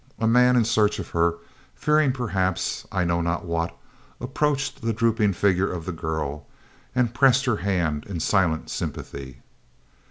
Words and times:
A 0.17 0.25
man 0.25 0.55
in 0.55 0.65
search 0.65 0.97
of 0.97 1.09
her, 1.11 1.35
fearing 1.75 2.11
perhaps, 2.11 2.87
I 2.91 3.03
know 3.03 3.21
not 3.21 3.45
what, 3.45 3.77
approached 4.19 4.81
the 4.81 4.93
drooping 4.93 5.33
figure 5.33 5.71
of 5.71 5.85
the 5.85 5.91
girl, 5.91 6.47
and 6.95 7.13
pressed 7.13 7.45
her 7.45 7.57
hand 7.57 8.07
in 8.07 8.19
silent 8.19 8.71
sympathy. 8.71 9.41